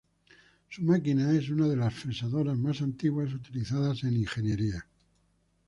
[0.67, 4.83] Su máquina es una de las fresadoras más antiguas utilizadas en ingeniería.